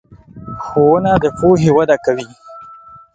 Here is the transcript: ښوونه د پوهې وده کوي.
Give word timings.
ښوونه 0.65 1.11
د 1.23 1.25
پوهې 1.37 1.69
وده 1.77 1.97
کوي. 2.05 2.27